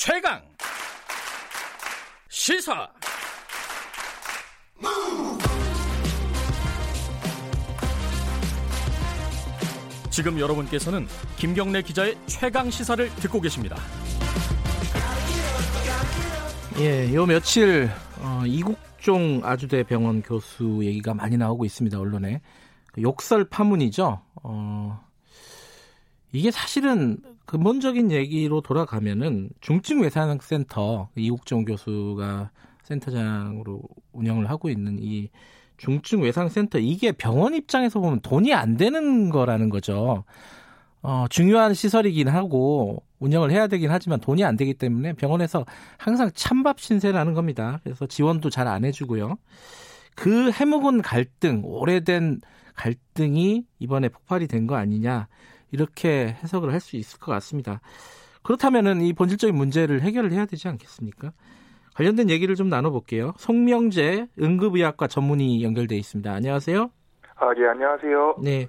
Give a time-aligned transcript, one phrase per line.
[0.00, 0.40] 최강
[2.28, 2.88] 시사
[10.08, 13.74] 지금 여러분께서는 김경래 기자의 최강 시사를 듣고 계십니다.
[16.78, 17.90] 예, 요 며칠
[18.20, 22.40] 어, 이국종 아주대 병원 교수 얘기가 많이 나오고 있습니다 언론에
[23.00, 24.22] 욕설 파문이죠.
[24.44, 25.04] 어,
[26.30, 27.18] 이게 사실은
[27.48, 32.50] 근본적인 얘기로 돌아가면은 중증 외상 센터 이국종 교수가
[32.82, 33.80] 센터장으로
[34.12, 35.30] 운영을 하고 있는 이
[35.78, 40.24] 중증 외상 센터 이게 병원 입장에서 보면 돈이 안 되는 거라는 거죠.
[41.00, 45.64] 어, 중요한 시설이긴 하고 운영을 해야 되긴 하지만 돈이 안 되기 때문에 병원에서
[45.96, 47.80] 항상 찬밥 신세를 하는 겁니다.
[47.82, 49.38] 그래서 지원도 잘 안 해주고요.
[50.14, 52.42] 그 해묵은 갈등, 오래된
[52.74, 55.28] 갈등이 이번에 폭발이 된 거 아니냐
[55.70, 57.80] 이렇게 해석을 할 수 있을 것 같습니다.
[58.42, 61.32] 그렇다면은 이 본질적인 문제를 해결을 해야 되지 않겠습니까?
[61.94, 63.32] 관련된 얘기를 좀 나눠볼게요.
[63.36, 66.32] 송명재 응급의학과 전문의 연결돼 있습니다.
[66.32, 66.90] 안녕하세요.
[67.36, 68.36] 아, 예, 안녕하세요.
[68.42, 68.68] 네.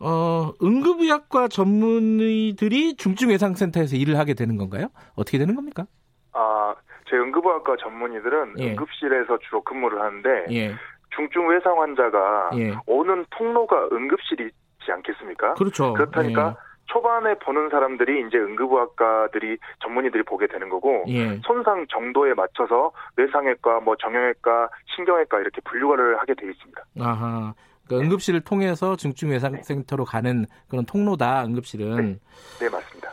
[0.00, 4.88] 어, 응급의학과 전문의들이 중증외상센터에서 일을 하게 되는 건가요?
[5.14, 5.86] 어떻게 되는 겁니까?
[6.32, 6.74] 아,
[7.08, 8.70] 제 응급의학과 전문의들은 예.
[8.70, 10.74] 응급실에서 주로 근무를 하는데 예.
[11.14, 12.74] 중증 외상 환자가 예.
[12.86, 14.50] 오는 통로가 응급실이
[14.84, 15.54] 지 않겠습니까?
[15.54, 15.94] 그렇죠.
[15.94, 21.14] 그렇다니까 초반에 보는 사람들이 이제 응급의학과들이 전문의들이 보게 되는 거고 예.
[21.14, 21.40] 예.
[21.44, 26.84] 손상 정도에 맞춰서 뇌상외과, 뭐 정형외과, 신경외과 이렇게 분류를 하게 되어 있습니다.
[27.00, 27.54] 아하.
[27.86, 32.20] 그러니까 응급실을 통해서 중증외상센터로 가는 그런 통로다, 응급실은.
[32.60, 33.10] 네, 맞습니다.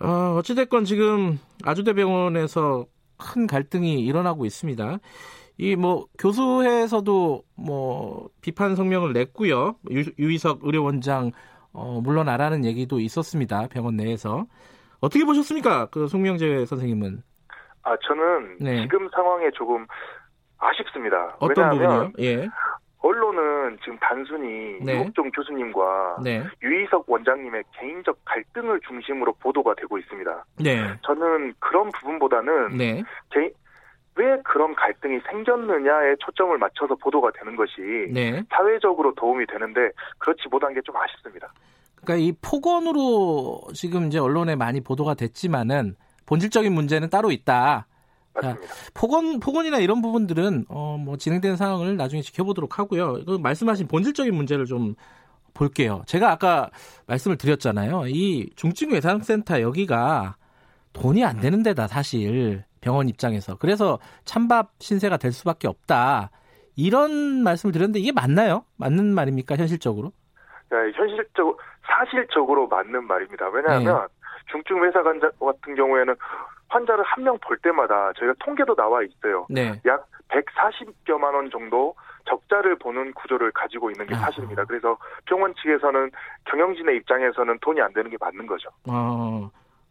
[0.00, 2.86] 어, 어찌됐건 지금 아주대병원에서
[3.18, 4.98] 큰 갈등이 일어나고 있습니다.
[5.58, 9.76] 이 뭐 교수회에서도 뭐 비판 성명을 냈고요.
[9.90, 11.30] 유, 유희석 의료원장
[11.72, 13.66] 어, 물러나라는 얘기도 있었습니다.
[13.70, 14.46] 병원 내에서
[15.00, 15.86] 어떻게 보셨습니까?
[15.86, 17.22] 그 송명재 선생님은
[17.82, 18.82] 아, 저는 네.
[18.82, 19.86] 지금 상황에 조금
[20.58, 21.36] 아쉽습니다.
[21.38, 22.30] 어떤 왜냐하면 부분이요?
[22.42, 22.48] 예,
[22.98, 25.00] 언론은 지금 단순히 네.
[25.00, 30.44] 이국종 교수님과 네, 유희석 원장님의 개인적 갈등을 중심으로 보도가 되고 있습니다.
[30.64, 33.52] 네, 저는 그런 부분보다는 네, 개-
[34.16, 37.72] 왜 그런 갈등이 생겼느냐에 초점을 맞춰서 보도가 되는 것이
[38.12, 38.42] 네.
[38.50, 41.52] 사회적으로 도움이 되는데 그렇지 못한 게 좀 아쉽습니다.
[41.96, 45.96] 그러니까 이 폭언으로 지금 이제 언론에 많이 보도가 됐지만은
[46.26, 47.86] 본질적인 문제는 따로 있다.
[48.34, 48.74] 맞습니다.
[48.94, 53.24] 폭언, 폭언이나 이런 부분들은 어, 뭐 진행되는 상황을 나중에 지켜보도록 하고요.
[53.26, 54.94] 그 말씀하신 본질적인 문제를 좀
[55.54, 56.02] 볼게요.
[56.06, 56.70] 제가 아까
[57.06, 58.04] 말씀을 드렸잖아요.
[58.08, 60.36] 이 중증 외상센터 여기가
[60.96, 66.30] 돈이 안 되는 데다 사실 병원 입장에서 그래서 찬밥 신세가 될 수밖에 없다.
[66.76, 68.64] 이런 말씀을 드렸는데 이게 맞나요?
[68.76, 70.12] 맞는 말입니까 현실적으로?
[70.70, 73.48] 네, 현실적 사실적으로 맞는 말입니다.
[73.48, 74.14] 왜냐하면 네.
[74.50, 76.14] 중증 외사 환자 같은 경우에는
[76.68, 79.46] 환자를 한 명 볼 때마다 저희가 통계도 나와 있어요.
[79.48, 79.80] 네.
[79.86, 81.94] 약 140여만 원 정도
[82.28, 84.18] 적자를 보는 구조를 가지고 있는 게 아.
[84.18, 84.64] 사실입니다.
[84.64, 84.96] 그래서
[85.26, 86.10] 병원 측에서는
[86.50, 88.68] 경영진의 입장에서는 돈이 안 되는 게 맞는 거죠.
[88.88, 89.48] 어,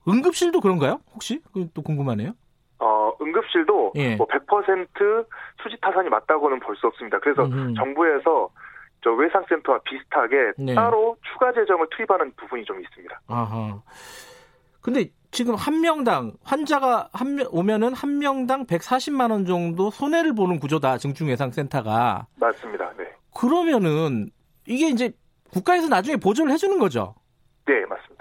[0.08, 1.00] 응급실도 그런가요?
[1.14, 1.42] 혹시?
[1.54, 2.32] 그또 궁금하네요.
[2.80, 4.18] 어, 응급실도 예.
[4.18, 5.26] 뭐100%
[5.64, 7.20] 수지 타산이 맞다고는 볼 수 없습니다.
[7.20, 7.74] 그래서 음흠.
[7.76, 8.50] 정부에서
[9.04, 10.74] 저 외상센터와 비슷하게 네.
[10.76, 13.22] 따로 추가 재정을 투입하는 부분이 좀 있습니다.
[13.28, 13.82] 아하.
[14.82, 20.60] 근데 지금 한 명당 환자가 한 명 오면은 한 명당 140만 원 정도 손해를 보는
[20.60, 20.98] 구조다.
[20.98, 22.28] 증중예상 센터가.
[22.38, 22.92] 맞습니다.
[22.98, 23.06] 네.
[23.34, 24.30] 그러면은
[24.68, 25.12] 이게 이제
[25.52, 27.16] 국가에서 나중에 보조를 해주는 거죠.
[27.66, 28.15] 네, 맞습니다.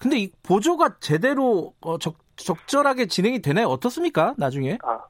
[0.00, 3.66] 근데 이 보조가 제대로 어, 적, 적절하게 진행이 되나요?
[3.66, 4.34] 어떻습니까?
[4.38, 4.78] 나중에?
[4.82, 5.00] 아,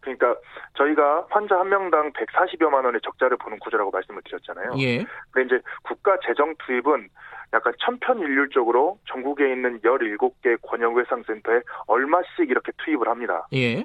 [0.00, 0.34] 그러니까
[0.74, 4.72] 저희가 환자 한 명당 140여만 원의 적자를 보는 구조라고 말씀을 드렸잖아요.
[4.78, 5.04] 예.
[5.30, 7.08] 근데 이제 국가 재정 투입은
[7.54, 13.46] 약간 천편일률적으로 전국에 있는 17개 권역외상센터에 얼마씩 이렇게 투입을 합니다.
[13.52, 13.84] 예.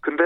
[0.00, 0.22] 근데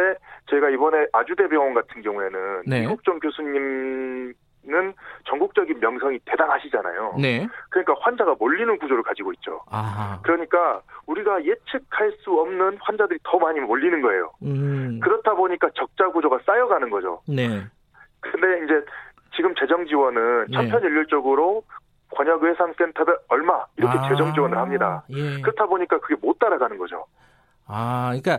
[0.51, 2.83] 저희가 이번에 아주대병원 같은 경우에는 네.
[2.83, 4.35] 이국종 교수님
[4.71, 4.93] 은
[5.27, 7.15] 전국적인 명성이 대단하시잖아요.
[7.21, 7.49] 네.
[7.71, 9.61] 그러니까 환자가 몰리는 구조를 가지고 있죠.
[9.71, 10.21] 아하.
[10.23, 14.31] 그러니까 우리가 예측할 수 없는 환자들이 더 많이 몰리는 거예요.
[14.43, 15.01] 음.
[15.03, 17.23] 그렇다 보니까 적자 구조가 쌓여가는 거죠.
[17.27, 17.65] 네.
[18.21, 18.85] 근데 이제
[19.35, 20.57] 지금 재정 지원은 네.
[20.57, 21.63] 천편일률적으로
[22.11, 25.05] 권역 외상센터별 얼마 이렇게 아, 재정 지원을 합니다.
[25.11, 25.41] 예.
[25.41, 27.07] 그렇다 보니까 그게 못 따라가는 거죠.
[27.67, 28.39] 아, 그러니까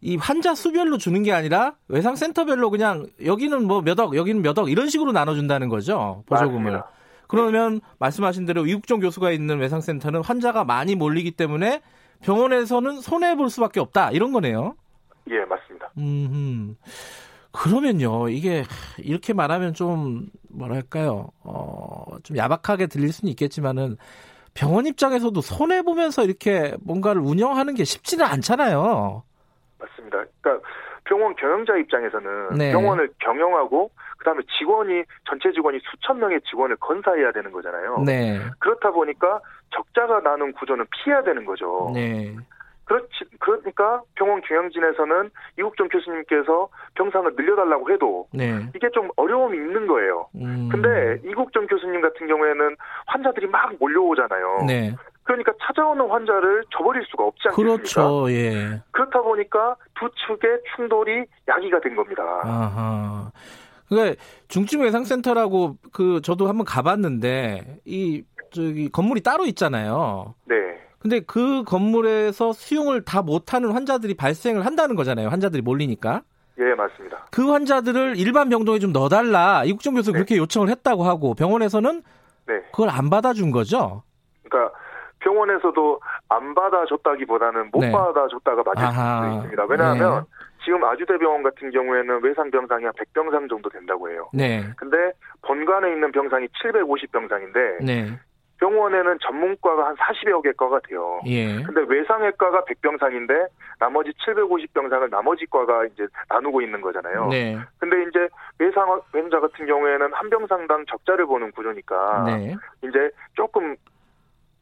[0.00, 4.58] 이 환자 수별로 주는 게 아니라 외상 센터별로 그냥 여기는 뭐 몇 억, 여기는 몇
[4.58, 6.72] 억 이런 식으로 나눠준다는 거죠 보조금을.
[6.72, 6.90] 맞습니다.
[7.26, 11.82] 그러면 말씀하신 대로 이국종 교수가 있는 외상 센터는 환자가 많이 몰리기 때문에
[12.22, 14.74] 병원에서는 손해 볼 수밖에 없다 이런 거네요.
[15.30, 15.90] 예, 맞습니다.
[15.98, 16.76] 음.
[17.50, 18.64] 그러면요 이게
[18.98, 23.96] 이렇게 말하면 좀 뭐랄까요, 어좀 야박하게 들릴 수는 있겠지만은
[24.54, 29.22] 병원 입장에서도 손해 보면서 이렇게 뭔가를 운영하는 게 쉽지는 않잖아요.
[29.80, 30.24] 맞습니다.
[30.40, 30.68] 그러니까
[31.04, 32.72] 병원 경영자 입장에서는 네.
[32.72, 38.02] 병원을 경영하고 그다음에 직원이 전체 직원이 수천 명의 직원을 건사해야 되는 거잖아요.
[38.04, 38.40] 네.
[38.58, 39.40] 그렇다 보니까
[39.70, 41.90] 적자가 나는 구조는 피해야 되는 거죠.
[41.94, 42.34] 네.
[42.88, 48.60] 그렇지 그러니까 병원 경영진에서는 이국종 교수님께서 병상을 늘려달라고 해도 네.
[48.74, 50.26] 이게 좀 어려움이 있는 거예요.
[50.36, 50.70] 음.
[50.72, 52.76] 근데 이국종 교수님 같은 경우에는
[53.06, 54.64] 환자들이 막 몰려오잖아요.
[54.66, 54.94] 네.
[55.28, 57.76] 그러니까 찾아오는 환자를 저버릴 수가 없지 않습니까?
[57.76, 58.30] 그렇죠.
[58.30, 58.80] 예.
[58.92, 62.22] 그렇다 보니까 두 측의 충돌이 야기가 된 겁니다.
[62.42, 63.30] 아하.
[63.90, 64.16] 그러니까
[64.48, 70.34] 중증 외상센터라고 그 저도 한번 가봤는데 이 저기 건물이 따로 있잖아요.
[70.46, 70.56] 네.
[70.98, 75.28] 근데 그 건물에서 수용을 다 못하는 환자들이 발생을 한다는 거잖아요.
[75.28, 76.22] 환자들이 몰리니까.
[76.58, 77.26] 예, 맞습니다.
[77.30, 79.64] 그 환자들을 일반 병동에 좀 넣어달라.
[79.64, 80.24] 이국정 교수 가 네.
[80.24, 82.02] 그렇게 요청을 했다고 하고 병원에서는
[82.46, 82.54] 네.
[82.72, 84.02] 그걸 안 받아준 거죠.
[84.42, 84.77] 그러니까
[85.20, 87.92] 병원에서도 안 받아줬다기보다는 못 네.
[87.92, 89.22] 받아줬다가 맞을 아하.
[89.24, 89.64] 수도 있습니다.
[89.68, 90.24] 왜냐하면
[90.64, 94.28] 지금 아주대병원 같은 경우에는 외상 병상이 한 100병상 정도 된다고 해요.
[94.32, 94.62] 네.
[94.76, 95.12] 근데
[95.42, 98.18] 본관에 있는 병상이 750병상인데 네.
[98.58, 101.20] 병원에는 전문과가 한 40여 개 과가 돼요.
[101.26, 101.62] 예.
[101.62, 103.46] 근데 외상외과가 100병상인데
[103.78, 107.28] 나머지 750병상을 나머지 과가 이제 나누고 있는 거잖아요.
[107.28, 107.56] 네.
[107.78, 108.28] 근데 이제
[108.58, 112.56] 외상 환자 같은 경우에는 한 병상당 적자를 보는 구조니까 네.
[112.82, 113.76] 이제 조금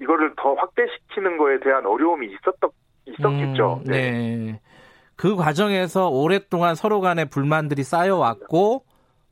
[0.00, 2.70] 이거를 더 확대시키는 거에 대한 어려움이 있었던
[3.06, 3.82] 있었겠죠.
[3.86, 4.60] 음, 네.
[5.14, 8.84] 그 과정에서 오랫동안 서로 간에 불만들이 쌓여왔고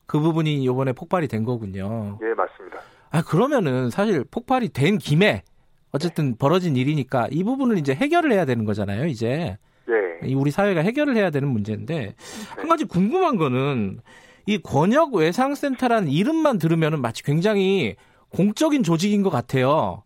[0.07, 2.17] 그 부분이 이번에 폭발이 된 거군요.
[2.21, 2.79] 예, 맞습니다.
[3.11, 5.43] 아 그러면은 사실 폭발이 된 김에
[5.91, 9.05] 어쨌든 벌어진 일이니까 이 부분을 이제 해결을 해야 되는 거잖아요.
[9.05, 9.57] 이제
[9.89, 10.27] 예.
[10.27, 12.15] 이 우리 사회가 해결을 해야 되는 문제인데
[12.57, 13.99] 한 가지 궁금한 거는
[14.47, 17.95] 이 권역 외상센터라는 이름만 들으면은 마치 굉장히
[18.29, 20.03] 공적인 조직인 것 같아요.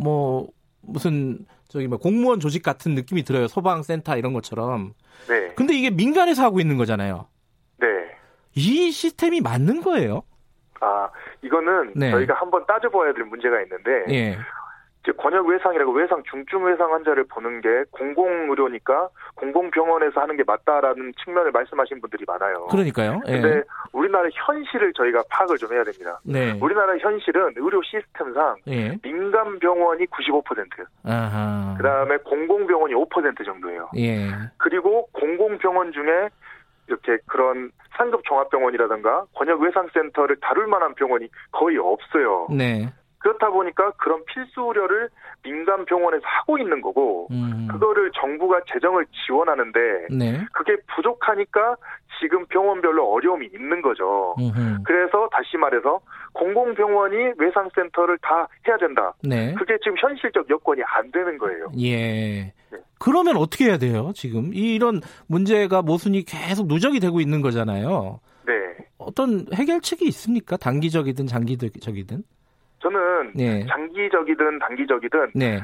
[0.00, 0.04] 예.
[0.04, 0.48] 뭐
[0.80, 3.46] 무슨 저기 뭐 공무원 조직 같은 느낌이 들어요.
[3.46, 4.94] 소방센터 이런 것처럼.
[5.28, 5.54] 네.
[5.54, 7.26] 근데 이게 민간에서 하고 있는 거잖아요.
[7.78, 7.86] 네.
[8.54, 10.22] 이 시스템이 맞는 거예요?
[10.80, 11.08] 아,
[11.42, 12.10] 이거는 네.
[12.10, 14.38] 저희가 한번 따져봐야 될 문제가 있는데 예.
[15.02, 20.44] 이제 권역 외상이라고 외상 중증 외상 환자를 보는 게 공공 의료니까 공공 병원에서 하는 게
[20.46, 22.66] 맞다라는 측면을 말씀하신 분들이 많아요.
[22.66, 23.20] 그러니까요.
[23.26, 23.40] 예.
[23.40, 23.62] 근데
[23.92, 26.20] 우리나라 현실을 저희가 파악을 좀 해야 됩니다.
[26.22, 26.58] 네.
[26.60, 28.98] 우리나라 현실은 의료 시스템상 예.
[29.02, 30.44] 민간 병원이 95%,
[31.04, 31.74] 아하.
[31.78, 33.90] 그다음에 공공 병원이 5% 정도예요.
[33.96, 34.28] 예.
[34.58, 36.28] 그리고 공공 병원 중에
[36.88, 42.48] 이렇게 그런 상급 종합병원이라든가 권역 외상센터를 다룰 만한 병원이 거의 없어요.
[42.50, 42.92] 네.
[43.20, 45.08] 그렇다 보니까 그런 필수 의료를
[45.42, 47.68] 민간 병원에서 하고 있는 거고 음.
[47.70, 49.78] 그거를 정부가 재정을 지원하는데
[50.10, 50.44] 네.
[50.52, 51.76] 그게 부족하니까
[52.20, 54.34] 지금 병원별로 어려움이 있는 거죠.
[54.38, 54.82] 음흠.
[54.84, 56.00] 그래서 다시 말해서
[56.32, 59.14] 공공병원이 외상센터를 다 해야 된다.
[59.22, 59.54] 네.
[59.54, 61.70] 그게 지금 현실적 여건이 안 되는 거예요.
[61.80, 62.52] 예.
[62.98, 64.52] 그러면 어떻게 해야 돼요, 지금?
[64.52, 68.20] 이- 이런 문제가 모순이 계속 누적이 되고 있는 거잖아요.
[68.46, 68.52] 네.
[68.98, 70.56] 어떤 해결책이 있습니까?
[70.58, 72.22] 단기적이든 장기적이든?
[72.80, 73.66] 저는 네.
[73.66, 75.60] 장기적이든 단기적이든 네.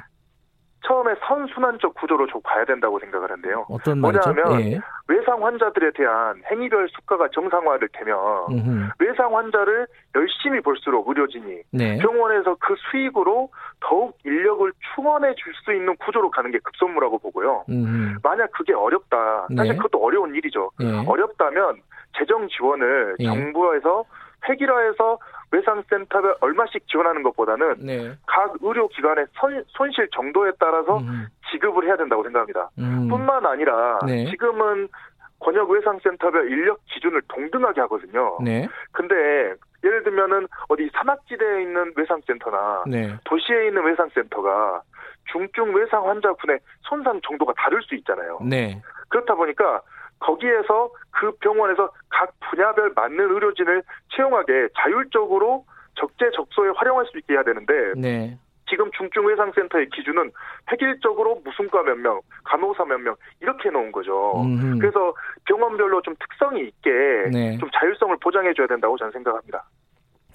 [0.85, 3.67] 처음에 선순환적 구조로 좀 봐야 된다고 생각을 하는데요.
[3.69, 4.33] 어떤 말이죠?
[4.33, 4.81] 뭐냐면 예.
[5.09, 8.17] 외상 환자들에 대한 행위별 수가가 정상화를 되면
[8.51, 8.91] 음흠.
[9.01, 11.99] 외상 환자를 열심히 볼수록 의료진이 네.
[11.99, 13.49] 병원에서 그 수익으로
[13.81, 17.65] 더욱 인력을 충원해 줄 수 있는 구조로 가는 게 급선무라고 보고요.
[17.69, 18.19] 음흠.
[18.23, 19.49] 만약 그게 어렵다.
[19.57, 19.77] 사실 네.
[19.77, 20.71] 그것도 어려운 일이죠.
[20.81, 21.05] 예.
[21.09, 21.81] 어렵다면
[22.17, 23.25] 재정 지원을 예.
[23.25, 24.05] 정부에서
[24.49, 25.19] 획일화해서
[25.53, 28.13] 외상센터에 얼마씩 지원하는 것보다는 네.
[28.27, 31.27] 각 의료기관의 선- 손실 정도에 따라서 음.
[31.51, 32.71] 지급을 해야 된다고 생각합니다.
[32.79, 33.09] 음.
[33.09, 34.27] 뿐만 아니라 네.
[34.31, 34.89] 지금은
[35.39, 38.39] 권역 외상센터별 인력 기준을 동등하게 하거든요.
[38.43, 38.67] 네.
[38.93, 39.15] 근데
[39.85, 43.15] 예를 들면은 어디 산악지대에 있는 외상센터나 네.
[43.25, 44.83] 도시에 있는 외상센터가
[45.31, 48.39] 중증 외상 환자분의 손상 정도가 다를 수 있잖아요.
[48.43, 48.81] 네.
[49.09, 49.81] 그렇다 보니까
[50.19, 53.83] 거기에서 그 병원에서 각 분야별 맞는 의료진을
[54.15, 58.39] 채용하게 자율적으로 적재적소에 활용할 수 있게 해야 되는데 네.
[58.69, 60.31] 지금 중증외상센터의 기준은
[60.73, 64.43] 획일적으로 무슨과 몇 명, 간호사 몇 명 이렇게 놓은 거죠.
[64.43, 64.79] 음흠.
[64.81, 66.91] 그래서 병원별로 좀 특성이 있게
[67.33, 67.59] 네.
[67.59, 69.65] 좀 자율성을 보장해 줘야 된다고 저는 생각합니다.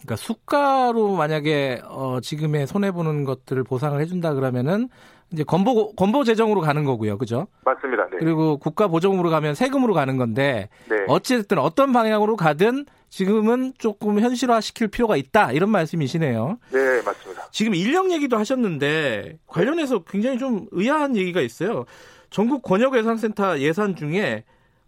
[0.01, 4.87] 그러니까 수가로 만약에 어, 지금의 손해 보는 것들을 보상을 해준다 그러면은
[5.33, 7.47] 이제 건보 건보 재정으로 가는 거고요, 그죠?
[7.63, 8.07] 맞습니다.
[8.09, 8.17] 네.
[8.19, 11.05] 그리고 국가 보정으로 가면 세금으로 가는 건데 네.
[11.07, 16.59] 어쨌든 어떤 방향으로 가든 지금은 조금 현실화 시킬 필요가 있다 이런 말씀이시네요.
[16.71, 17.47] 네, 맞습니다.
[17.51, 21.85] 지금 인력 얘기도 하셨는데 관련해서 굉장히 좀 의아한 얘기가 있어요.
[22.29, 24.43] 전국 권역 예산센터 예산 중에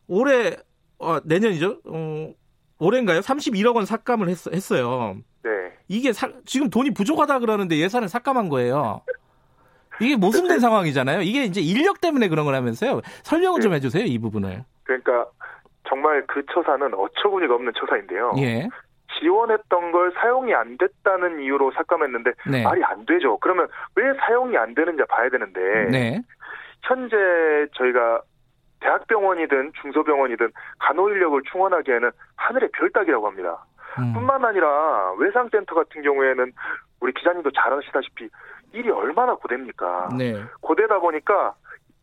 [0.07, 0.57] 올해
[0.99, 1.79] 어, 내년이죠.
[1.85, 2.33] 어,
[2.79, 3.21] 올해인가요?
[3.21, 5.51] 31억 원 삭감을 했, 어요 네.
[5.87, 9.01] 이게 사, 지금 돈이 부족하다 그러는데 예산을 삭감한 거예요.
[10.01, 11.21] 이게 모순된 상황이잖아요.
[11.21, 13.01] 이게 이제 인력 때문에 그런 거라면서요.
[13.23, 14.63] 설명을 좀 해주세요, 이 부분을.
[14.83, 15.25] 그러니까
[15.87, 18.33] 정말 그 처사는 어처구니가 없는 처사인데요.
[18.39, 18.67] 예.
[19.19, 22.63] 지원했던 걸 사용이 안 됐다는 이유로 삭감했는데 네.
[22.63, 23.37] 말이 안 되죠.
[23.37, 25.59] 그러면 왜 사용이 안 되는지 봐야 되는데
[25.91, 26.21] 네.
[26.81, 27.15] 현재
[27.75, 28.21] 저희가
[28.79, 33.63] 대학병원이든 중소병원이든 간호 인력을 충원하기에는 하늘의 별 따기라고 합니다.
[33.99, 34.13] 음.
[34.13, 36.51] 뿐만 아니라 외상센터 같은 경우에는
[36.99, 38.27] 우리 기자님도 잘 아시다시피
[38.73, 40.09] 일이 얼마나 고됩니까?
[40.17, 40.35] 네.
[40.61, 41.53] 고되다 보니까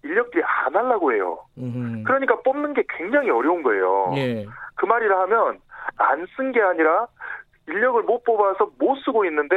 [0.02, 1.38] 인력들이 안 하려고 해요.
[1.58, 2.02] 음.
[2.06, 4.12] 그러니까 뽑는 게 굉장히 어려운 거예요.
[4.16, 4.46] 예.
[4.76, 5.58] 그 말이라 하면
[5.96, 7.06] 안 쓴 게 아니라
[7.68, 9.56] 인력을 못 뽑아서 못 쓰고 있는데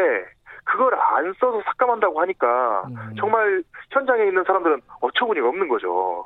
[0.65, 3.15] 그걸 안 써서 삭감한다고 하니까 음.
[3.17, 6.25] 정말 현장에 있는 사람들은 어처구니가 없는 거죠.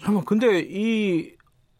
[0.00, 1.36] 잠깐 근데 이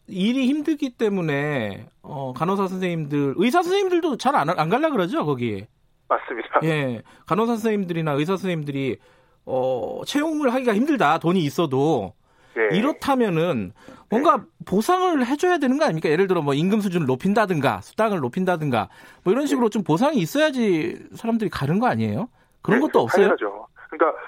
[0.07, 5.67] 일이 힘들기 때문에 어, 간호사 선생님들, 의사 선생님들도 잘 안 안 갈라 그러죠 거기.
[6.09, 6.59] 맞습니다.
[6.63, 8.97] 예, 간호사 선생님들이나 의사 선생님들이
[9.45, 12.13] 어, 채용을 하기가 힘들다 돈이 있어도
[12.55, 12.77] 네.
[12.77, 13.71] 이렇다면은
[14.09, 16.09] 뭔가 보상을 해줘야 되는 거 아닙니까?
[16.09, 18.89] 예를 들어 뭐 임금 수준을 높인다든가 수당을 높인다든가
[19.23, 22.27] 뭐 이런 식으로 좀 보상이 있어야지 사람들이 가는 거 아니에요?
[22.61, 23.29] 그런 네, 것도 없어요?
[23.29, 23.67] 당연하죠.
[23.89, 24.19] 그러니까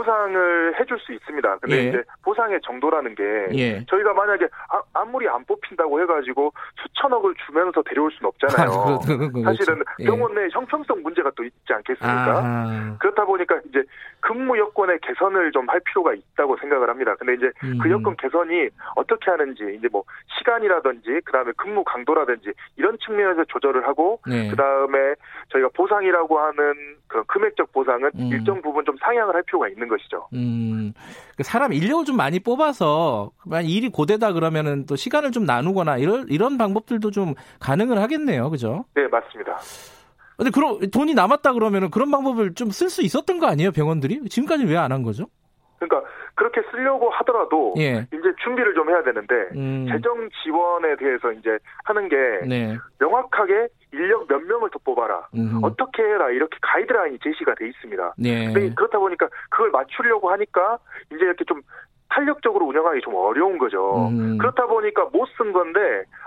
[0.00, 1.56] 보상을 해줄 수 있습니다.
[1.58, 1.82] 근데 예.
[1.88, 3.22] 이제 보상의 정도라는 게
[3.54, 3.84] 예.
[3.86, 4.46] 저희가 만약에
[4.92, 8.68] 아, 무리안 뽑힌다고 해가지고 수천억을 주면서 데려올 수는 없잖아요.
[8.70, 10.04] 아, 그렇- 그렇- 사실은 예.
[10.04, 12.42] 병원 내 형평성 문제가 또 있지 않겠습니까?
[12.44, 13.82] 아, 그렇다 보니까 이제
[14.26, 17.14] 근무 여건의 개선을 좀 할 필요가 있다고 생각을 합니다.
[17.18, 17.78] 근데 이제 음.
[17.82, 20.04] 그 여건 개선이 어떻게 하는지 이제 뭐
[20.38, 24.48] 시간이라든지 그다음에 근무 강도라든지 이런 측면에서 조절을 하고 네.
[24.50, 25.14] 그다음에
[25.50, 28.28] 저희가 보상이라고 하는 그 금액적 보상은 음.
[28.32, 30.28] 일정 부분 좀 상향을 할 필요가 있는 것이죠.
[30.34, 30.92] 음,
[31.36, 36.26] 그 사람 인력을 좀 많이 뽑아서 만약 일이 고되다 그러면은 또 시간을 좀 나누거나 이런
[36.28, 38.84] 이런 방법들도 좀 가능을 하겠네요, 그죠?
[38.94, 39.58] 네, 맞습니다.
[40.36, 44.28] 근데 그럼 돈이 남았다 그러면은 그런 방법을 좀 쓸 수 있었던 거 아니에요, 병원들이?
[44.28, 45.26] 지금까지 왜 안 한 거죠?
[45.78, 48.06] 그러니까 그렇게 쓰려고 하더라도 예.
[48.12, 52.16] 이제 준비를 좀 해야 되는데 음, 재정 지원에 대해서 이제 하는 게
[52.46, 52.76] 네.
[52.98, 55.28] 명확하게 인력 몇 명을 더 뽑아라.
[55.34, 58.14] 음, 어떻게 해라 이렇게 가이드라인이 제시가 돼 있습니다.
[58.18, 58.52] 네.
[58.52, 60.78] 근데 그렇다 보니까 그걸 맞추려고 하니까
[61.14, 61.62] 이제 이렇게 좀
[62.08, 64.08] 탄력적으로 운영하기 좀 어려운 거죠.
[64.08, 64.38] 음.
[64.38, 65.80] 그렇다 보니까 못 쓴 건데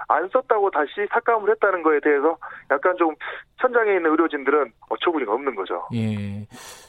[0.08, 2.38] 안 썼다고 다시 삭감을 했다는 거에 대해서
[2.70, 3.16] 약간 좀
[3.58, 5.88] 현장에 있는 의료진들은 어처구니가 없는 거죠.
[5.96, 6.46] 예.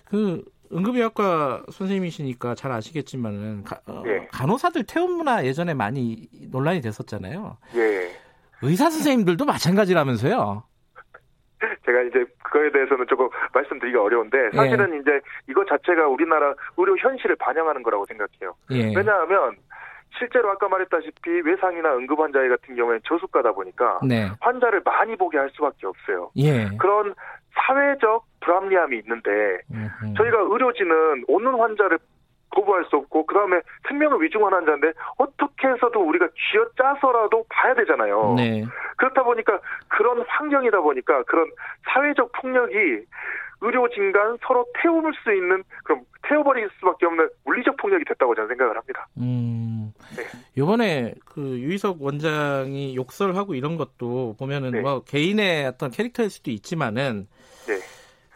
[0.07, 0.43] 그
[0.73, 4.29] 응급의학과 선생님이시니까 잘 아시겠지만은 가, 어, 예.
[4.33, 7.57] 간호사들 퇴원 문화 예전에 많이 논란이 됐었잖아요.
[7.77, 8.11] 예.
[8.63, 10.63] 의사 선생님들도 마찬가지라면서요.
[11.91, 17.83] 제가 이제 그거에 대해서는 조금 말씀드리기가 어려운데 사실은 이제 이것 자체가 우리나라 의료 현실을 반영하는
[17.83, 18.55] 거라고 생각해요.
[18.71, 18.95] 예.
[18.97, 19.57] 왜냐하면
[20.19, 24.29] 실제로 아까 말했다시피 외상이나 응급 환자의 같은 경우에는 저수가다 보니까 네.
[24.41, 26.31] 환자를 많이 보게 할 수밖에 없어요.
[26.37, 26.69] 예.
[26.79, 27.15] 그런
[27.55, 30.15] 사회적 불합리함이 있는데 음흠.
[30.17, 31.99] 저희가 의료진은 오는 환자를
[32.51, 38.35] 거부할 수 없고 그 다음에 생명을 위중한 환자인데 어떻게 해서도 우리가 쥐어짜서라도 봐야 되잖아요.
[38.37, 38.65] 네.
[38.97, 41.49] 그렇다 보니까 그런 환경이다 보니까 그런
[41.93, 42.75] 사회적 폭력이
[43.63, 48.77] 의료진 간 서로 태울 수 있는 그럼 태워버릴 수밖에 없는 물리적 폭력이 됐다고 저는 생각을
[48.77, 49.07] 합니다.
[49.19, 49.93] 음.
[50.17, 50.25] 네.
[50.57, 54.81] 요번에 그 유희석 원장이 욕설하고 이런 것도 보면은 네.
[54.81, 57.27] 뭐 개인의 어떤 캐릭터일 수도 있지만은
[57.67, 57.75] 네.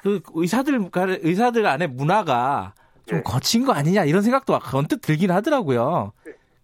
[0.02, 2.75] 그 의사들 간- 의사들 안에 문화가
[3.06, 3.23] 좀 네.
[3.25, 6.12] 거친 거 아니냐 이런 생각도 언뜻 들긴 하더라고요.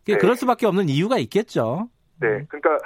[0.06, 0.16] 네.
[0.18, 1.88] 그럴 수밖에 없는 이유가 있겠죠.
[2.20, 2.44] 네.
[2.48, 2.78] 그러니까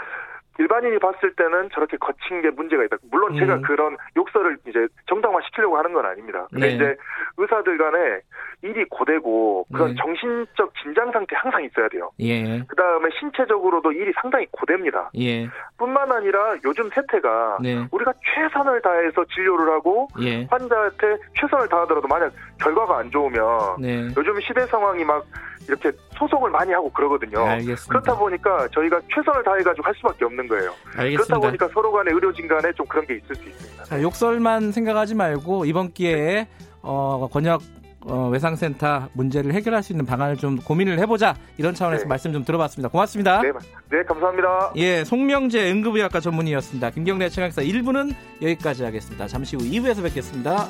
[0.58, 2.96] 일반인이 봤을 때는 저렇게 거친 게 문제가 있다.
[3.10, 3.62] 물론 제가 음.
[3.62, 6.46] 그런 욕설을 이제 정당화 시키려고 하는 건 아닙니다.
[6.50, 6.74] 근데 네.
[6.74, 6.96] 이제
[7.36, 8.20] 의사들 간에
[8.62, 9.94] 일이 고되고 그런 네.
[10.00, 12.10] 정신적 긴장 상태 항상 있어야 돼요.
[12.20, 12.60] 예.
[12.66, 15.10] 그 다음에 신체적으로도 일이 상당히 고됩니다.
[15.18, 15.48] 예.
[15.76, 17.86] 뿐만 아니라 요즘 세태가 네.
[17.90, 20.46] 우리가 최선을 다해서 진료를 하고 예.
[20.50, 23.42] 환자한테 최선을 다하더라도 만약 결과가 안 좋으면
[23.80, 24.08] 네.
[24.16, 25.24] 요즘 시대 상황이 막
[25.68, 27.44] 이렇게 소송을 많이 하고 그러거든요.
[27.44, 27.86] 알겠습니다.
[27.88, 30.72] 그렇다 보니까 저희가 최선을 다해가지고 할 수밖에 없는 거예요.
[30.84, 31.38] 그렇다 알겠습니다.
[31.38, 33.84] 보니까 서로 간에 의료진 간에 좀 그런 게 있을 수 있습니다.
[33.84, 36.48] 자, 욕설만 생각하지 말고 이번 기회에
[36.82, 37.62] 어, 권역
[38.06, 42.08] 어, 외상센터 문제를 해결할 수 있는 방안을 좀 고민을 해보자 이런 차원에서 네.
[42.08, 42.90] 말씀 좀 들어봤습니다.
[42.90, 43.40] 고맙습니다.
[43.40, 43.50] 네,
[43.90, 44.72] 네, 감사합니다.
[44.76, 46.90] 예, 송명재 응급의학과 전문의였습니다.
[46.90, 49.26] 김경래 최강사 1부는 여기까지 하겠습니다.
[49.26, 50.68] 잠시 후 2부에서 뵙겠습니다.